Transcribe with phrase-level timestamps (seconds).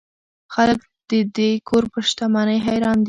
[0.53, 0.79] خلک
[1.09, 2.99] د دې کور پر شتمنۍ حیران دي.